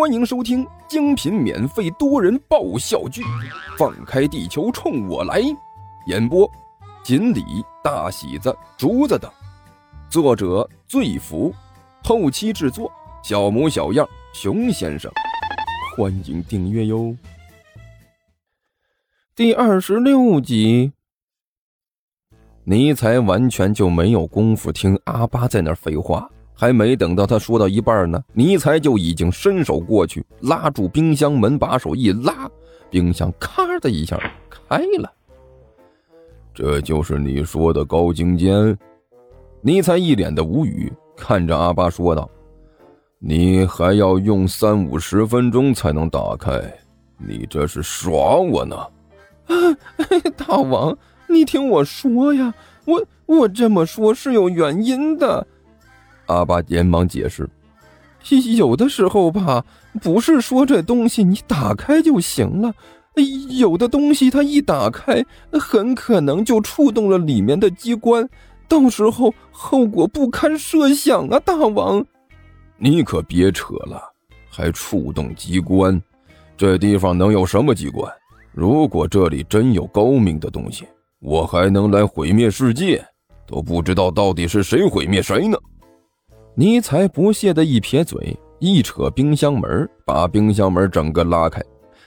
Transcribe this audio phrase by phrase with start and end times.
[0.00, 3.20] 欢迎收听精品免费多人爆笑剧
[3.76, 5.42] 《放开地球冲我来》，
[6.06, 6.50] 演播：
[7.04, 7.44] 锦鲤、
[7.84, 9.30] 大喜子、竹子等，
[10.08, 11.54] 作者：醉福，
[12.02, 12.90] 后期制作：
[13.22, 15.12] 小模小样、熊先生。
[15.94, 17.14] 欢迎订阅哟。
[19.36, 20.92] 第二十六集，
[22.64, 26.30] 尼才完全就没有功夫听阿巴在那废话。
[26.60, 32.46] 还没等到他说到一半呢，尼才就已经伸手过去拉住冰箱门把手，一拉，
[32.90, 35.10] 冰箱咔的一下开了。
[36.52, 38.78] 这就是你说的高精尖？
[39.62, 42.28] 尼才一脸的无语，看着阿巴说道
[43.18, 46.62] ：“你还要用三五十分钟才能打开，
[47.16, 48.76] 你这是耍我呢？”
[49.48, 49.54] 啊，
[50.36, 50.94] 大王，
[51.26, 52.52] 你听我说呀，
[52.84, 55.46] 我我这么说是有原因的。
[56.30, 57.48] 阿爸连忙解释
[58.56, 59.64] ：“有的时候吧，
[60.00, 62.72] 不是说这东西你打开就行了，
[63.58, 68.28] 有的东西它一打开，很可能就触动了里面的机关，
[68.68, 71.40] 到时候后果不堪设想啊！
[71.40, 72.04] 大王，
[72.78, 74.00] 你可别扯了，
[74.48, 76.00] 还触动机关？
[76.56, 78.10] 这地方能有什么机关？
[78.52, 80.86] 如果这里真有高明的东西，
[81.20, 83.04] 我还能来毁灭世界？
[83.46, 85.58] 都不知道到底是谁毁灭谁呢？”
[86.60, 91.58] 尼才不屑的一撇嘴，一扯冰箱门，把冰箱门整个拉开。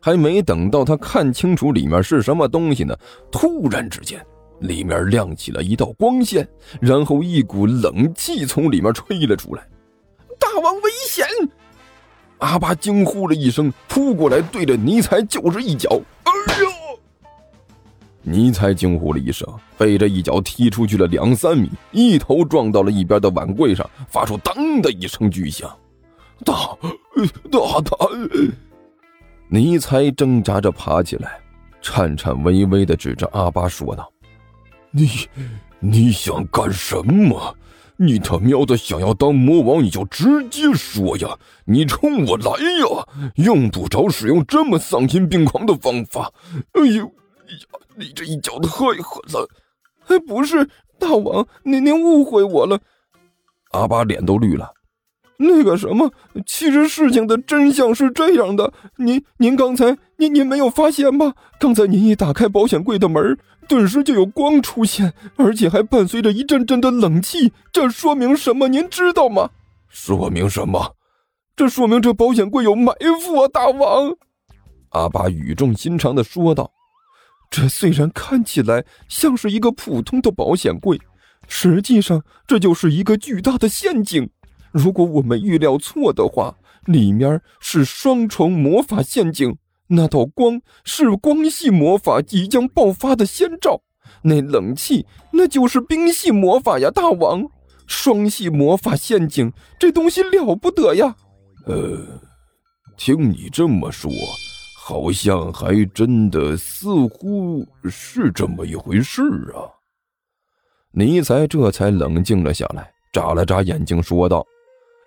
[0.00, 2.92] 还没等到他看清楚里面是什么东西呢，
[3.30, 4.20] 突然之间，
[4.58, 6.48] 里面亮起了一道光线，
[6.80, 9.64] 然后一股冷气从里面吹了出来。
[10.36, 11.24] 大王危险！
[12.38, 15.90] 阿巴惊呼了一声，扑过来对着尼才就是一脚。
[16.24, 16.66] 哎呦！
[18.22, 25.74] 尼才惊呼了一声，被这一脚踢出去了两三米，一头撞到了一边的碗柜上，发出“当”的一声巨响。
[26.44, 26.54] 大
[27.50, 28.08] 大胆！
[29.48, 31.38] 尼才挣扎着爬起来，
[31.80, 34.10] 颤颤巍巍的指着阿巴说道
[34.92, 35.08] ：“你，
[35.78, 37.56] 你想干什么？
[37.96, 41.38] 你他喵的想要当魔王，你就直接说呀！
[41.64, 43.32] 你冲我来呀！
[43.36, 46.32] 用不着使用这么丧心病狂的方法！
[46.72, 47.04] 哎呦！”
[47.50, 47.66] 呀
[48.00, 49.46] 你这一脚太狠了！
[50.06, 50.66] 哎，不是
[50.98, 52.80] 大王，您您误会我了。
[53.72, 54.72] 阿巴脸都绿了。
[55.36, 56.10] 那个什么，
[56.46, 58.72] 其实事情的真相是这样的。
[58.96, 61.34] 您您刚才您您没有发现吗？
[61.58, 63.38] 刚才您一打开保险柜的门，
[63.68, 67.52] 顿时就有光出现，而且还伴随着一阵阵的冷气。
[67.70, 68.68] 这说明什么？
[68.68, 69.50] 您知道吗？
[69.88, 70.96] 说明什么？
[71.54, 73.48] 这说明这保险柜有埋伏啊！
[73.48, 74.14] 大王，
[74.90, 76.70] 阿巴语重心长的说道。
[77.50, 81.00] 这虽然看起来像是一个普通的保险柜，
[81.48, 84.30] 实际上这就是一个巨大的陷阱。
[84.70, 86.54] 如果我们预料错的话，
[86.86, 89.56] 里面是双重魔法陷阱。
[89.88, 93.82] 那道光是光系魔法即将爆发的先兆，
[94.22, 96.88] 那冷气那就是冰系魔法呀！
[96.92, 97.44] 大王，
[97.88, 101.16] 双系魔法陷阱，这东西了不得呀！
[101.66, 102.20] 呃，
[102.96, 104.08] 听你这么说。
[104.90, 109.22] 好像还真的似乎是这么一回事
[109.54, 109.70] 啊！
[110.90, 114.44] 尼才这才冷静了下来，眨了眨眼睛，说道：“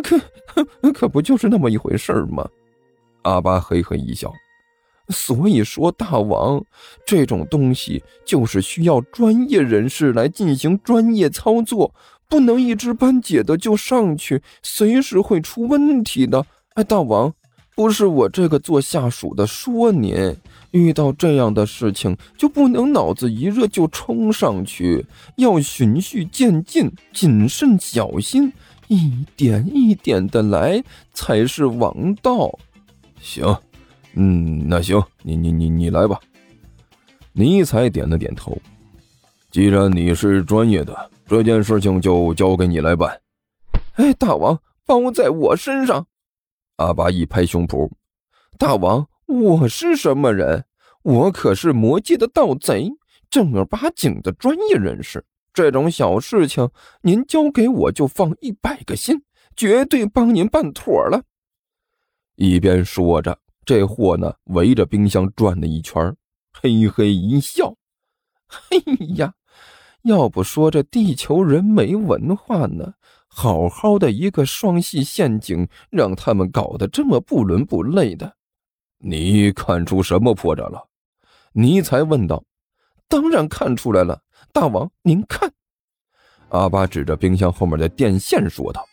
[0.00, 2.48] 可可不就是那么一回事吗？”
[3.22, 4.32] 阿巴嘿嘿一笑
[5.10, 6.64] ：“所以说，大王，
[7.04, 11.92] 这种东西就是需要专业人士来进行专业操作，
[12.28, 17.34] 不能一知半解的就上去，随时会出问题的。”哎，大王。
[17.74, 20.14] 不是我这个做下属的说您，
[20.70, 25.04] 遇到这样的事情就不能脑子一热就冲上去，
[25.36, 28.52] 要循序渐进，谨慎小心，
[28.86, 32.56] 一点一点的来才是王道。
[33.20, 33.44] 行，
[34.14, 36.20] 嗯，那行，你你你你来吧。
[37.32, 38.56] 尼才点了点头。
[39.50, 43.20] 既然你是专业的，这件事情就交给你来办。
[43.94, 44.56] 哎，大王，
[44.86, 46.06] 包在我身上。
[46.76, 47.88] 阿巴一拍胸脯
[48.58, 50.64] ：“大王，我是什么人？
[51.02, 52.90] 我可是魔界的盗贼，
[53.30, 55.24] 正儿八经的专业人士。
[55.52, 56.68] 这种小事情，
[57.02, 59.22] 您交给我就放一百个心，
[59.54, 61.22] 绝对帮您办妥了。”
[62.34, 66.12] 一边说着，这货呢围着冰箱转了一圈，
[66.52, 67.76] 嘿嘿一笑
[68.48, 68.80] ：“嘿
[69.14, 69.32] 呀，
[70.02, 72.94] 要不说这地球人没文化呢。”
[73.36, 78.36] 好好的一个双系陷阱，让他们搞得这么不伦不类的，
[78.98, 80.88] 你看出什么破绽了？
[81.52, 82.44] 尼才问道。
[83.08, 84.22] 当然看出来了，
[84.52, 85.52] 大王您看。
[86.50, 88.86] 阿巴指着冰箱后面的电线说道：“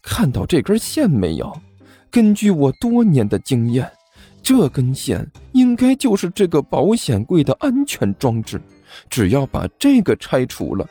[0.00, 1.54] 看到这根线没有？
[2.10, 3.90] 根据我多年的经验，
[4.42, 8.60] 这根线应该就是这个保险柜的安全装置。
[9.10, 10.86] 只要把这个拆除了，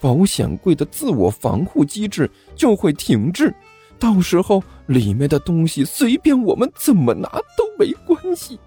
[0.00, 3.54] 保险柜的自我防护机制就会停滞。
[3.98, 8.58] 到时候里面的东西随便我们怎么拿都没关系。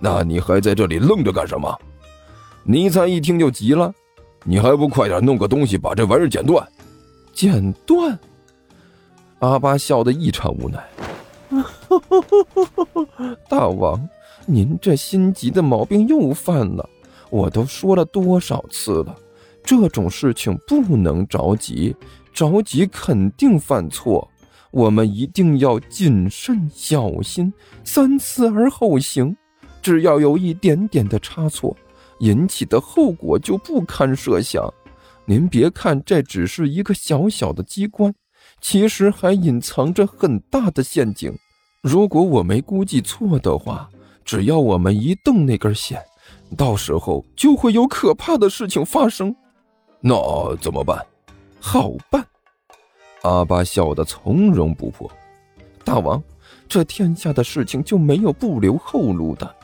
[0.00, 1.78] 那你还在这里愣着干什么？
[2.64, 3.92] 尼采一听就急了
[4.42, 6.66] ：“你还不快点弄个东西把这玩意儿剪断？”
[7.32, 8.18] 剪断？
[9.40, 10.82] 阿巴笑得异常无奈。
[13.48, 14.08] 大王，
[14.46, 16.88] 您这心急的毛病又犯了。
[17.30, 19.14] 我都说了多少次了，
[19.64, 21.96] 这种事情不能着急，
[22.32, 24.30] 着急肯定犯错。
[24.70, 27.52] 我们一定要谨慎小心，
[27.84, 29.34] 三思而后行。
[29.80, 31.76] 只要有一点点的差错，
[32.18, 34.62] 引起的后果就不堪设想。
[35.26, 38.14] 您别看这只是一个小小的机关，
[38.60, 41.32] 其实还隐藏着很大的陷阱。
[41.82, 43.88] 如果我没估计错的话，
[44.24, 46.02] 只要我们一动那根线，
[46.56, 49.34] 到时候就会有可怕的事情发生。
[50.06, 51.02] 那怎么办？
[51.58, 52.22] 好办。
[53.22, 55.10] 阿巴笑得从容不迫。
[55.82, 56.22] 大王，
[56.68, 59.54] 这天下的事情就没有不留后路的。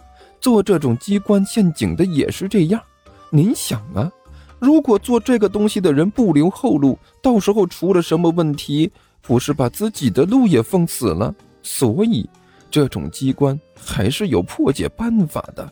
[0.41, 2.81] 做这种机关陷阱的也是这样。
[3.29, 4.11] 您想啊，
[4.59, 8.91] 如果做这个东西的人不留后路，到时候出了什么问题，
[9.21, 11.35] 不是把自己的路也封死了？
[11.63, 12.27] 所以，
[12.71, 15.71] 这种机关还是有破解办法的。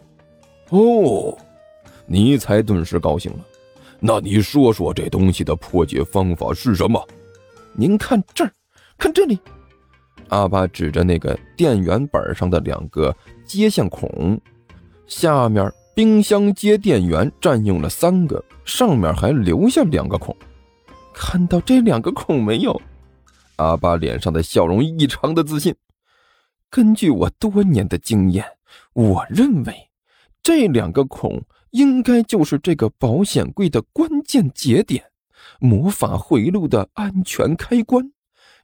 [0.68, 1.34] 哦，
[2.04, 3.38] 尼采顿时高兴了。
[4.00, 7.04] 那你说说这东西的破解方法是什么？
[7.74, 8.52] 您看这儿，
[8.96, 9.38] 看这里。
[10.28, 13.14] 阿巴指着那个电源板上的两个
[13.44, 14.40] 接线孔，
[15.06, 20.36] 下面冰箱接电源占用了三个，上面还留下两个孔。
[21.12, 22.80] 看到这两个孔没有？
[23.56, 25.74] 阿巴脸上的笑容异常的自信。
[26.70, 28.44] 根据我多年的经验，
[28.92, 29.74] 我认为
[30.42, 35.04] 这两个孔应该就是这个保险柜的关键节点。
[35.60, 38.12] 魔法回路的安全开关，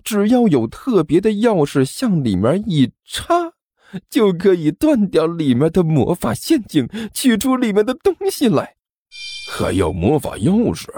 [0.03, 3.53] 只要有特别的钥匙向里面一插，
[4.11, 8.75] 就可以断掉里面的魔法陷阱，取出里面的东西来。
[9.51, 10.89] 还要魔法钥匙？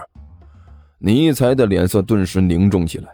[0.99, 3.08] 尼才的脸色顿时凝重起来。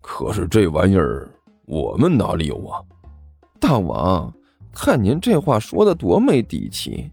[0.00, 1.28] 可是这玩意儿
[1.64, 2.82] 我们哪里有啊？
[3.58, 4.32] 大王，
[4.72, 7.10] 看您这话说的多没底气。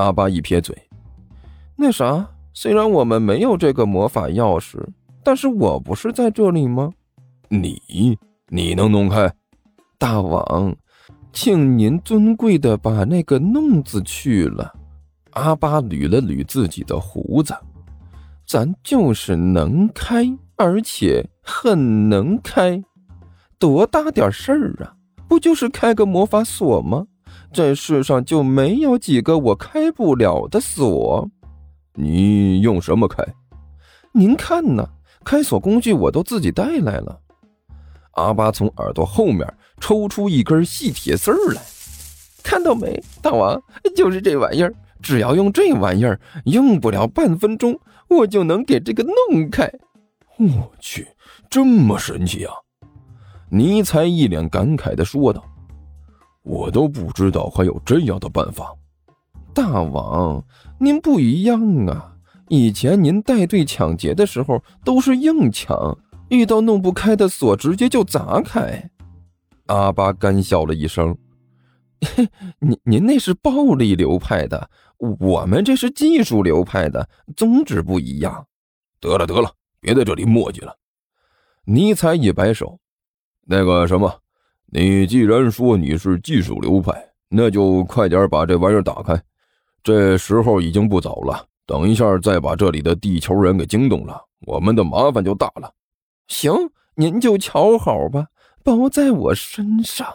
[0.00, 0.76] 阿巴一撇嘴，
[1.76, 2.28] 那啥。
[2.52, 4.76] 虽然我们没有这个魔法钥匙，
[5.22, 6.92] 但是我不是在这里吗？
[7.48, 8.18] 你
[8.48, 9.32] 你能弄开？
[9.96, 10.74] 大王，
[11.32, 14.74] 请您尊贵的把那个“弄”字去了。
[15.30, 17.54] 阿巴捋了捋自己的胡子，
[18.44, 20.26] 咱就是能开，
[20.56, 22.82] 而且很能开，
[23.60, 24.92] 多大点事儿啊？
[25.28, 27.06] 不就是开个魔法锁吗？
[27.52, 31.28] 这世上就没有几个我开不了的锁。
[31.94, 33.24] 你用什么开？
[34.12, 34.88] 您看呢？
[35.24, 37.20] 开锁工具我都自己带来了。
[38.12, 39.46] 阿巴从耳朵后面
[39.80, 41.60] 抽出一根细铁丝儿来，
[42.42, 43.60] 看到没，大王？
[43.94, 44.72] 就是这玩意儿，
[45.02, 49.70] 只要用这玩意儿，用不了半分钟，我就能给这个弄开。
[50.38, 51.06] 我去，
[51.50, 52.54] 这么神奇啊！
[53.50, 55.44] 尼才一脸感慨的说道
[56.42, 58.74] ：“我都不知道还有这样的办法。”
[59.52, 60.44] 大王，
[60.78, 62.16] 您不一样啊！
[62.48, 68.90] 以前您带队抢劫的时候都是硬抢，遇到弄不开的锁直接就砸开。
[69.66, 71.16] 阿巴干笑了一声
[72.60, 78.46] ：“您您那是暴力流派的，我们这是技术流派的，宗旨不一样。”
[79.00, 80.76] 得了得了，别在这里磨叽了。
[81.64, 82.78] 尼采一摆手
[83.46, 84.20] ：“那个什么，
[84.72, 86.92] 你既然说你是技术流派，
[87.28, 89.20] 那就快点把这玩意儿打开。”
[89.82, 95.72] 这时候已经不早了，等一下再把这里的地球人给惊动了，我们的麻烦就大了。
[96.28, 96.52] 行，
[96.94, 98.26] 您就瞧好吧，
[98.62, 100.06] 包在我身上。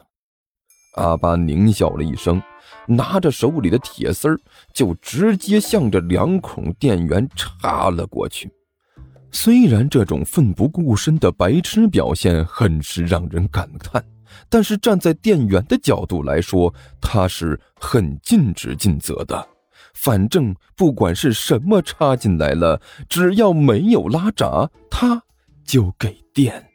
[0.97, 2.41] 阿巴狞笑了一声，
[2.87, 4.39] 拿着手里的铁丝儿，
[4.71, 8.49] 就直接向着两孔电源插了过去。
[9.31, 14.01] 虽然这种奋不顾身的白痴表现很是让人感叹，
[14.49, 19.47] 但是站在店员的角度来说，他是很尽职尽责的。
[19.93, 25.23] 反正不管是什么插进来了，只要没有拉闸，他
[25.65, 26.69] 就给电。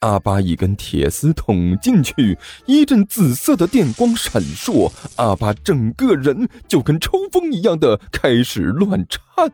[0.00, 9.52] 阿巴一根铁丝捅进去，一阵紫色的电光闪烁，阿巴整个人就跟抽风一样的开始乱颤，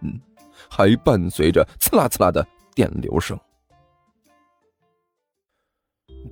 [0.68, 3.38] 还伴随着刺啦刺啦的电流声。